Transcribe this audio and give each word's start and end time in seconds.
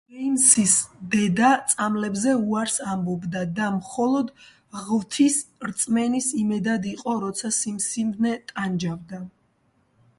ჯეიმზის 0.11 0.71
დედა 1.15 1.49
წამლებზე 1.73 2.31
უარს 2.37 2.77
ამბობდა 2.93 3.43
და 3.59 3.67
მხოლოდ 3.75 4.31
ღვთის 4.87 5.37
რწმენის 5.71 6.31
იმედად 6.45 6.87
იყო, 6.93 7.15
როცა 7.27 7.53
სიმსივნე 7.63 8.33
ტანჯავდა. 8.53 9.21